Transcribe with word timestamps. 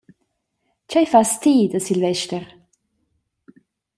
Tgei 0.87 1.07
fas 1.11 1.31
ti 1.41 1.55
da 1.71 1.79
Silvester? 1.81 2.43